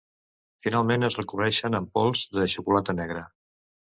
[0.67, 3.21] Finalment es recobreixen amb pols de xocolata negra.